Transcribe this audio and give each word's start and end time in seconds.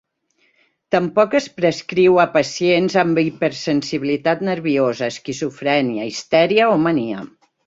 Tampoc 0.93 1.35
es 1.39 1.49
prescriu 1.59 2.17
a 2.23 2.25
pacients 2.37 2.95
amb 3.01 3.21
hipersensibilitat 3.25 4.43
nerviosa, 4.49 5.11
esquizofrènia, 5.17 6.09
histèria 6.15 6.73
o 6.79 6.83
mania. 6.89 7.25